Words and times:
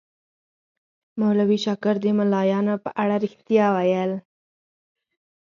مولوي 1.19 1.57
شاکر 1.65 1.95
د 2.01 2.05
ملایانو 2.17 2.75
په 2.83 2.89
اړه 3.01 3.15
ریښتیا 3.23 3.65
ویل. 3.75 4.11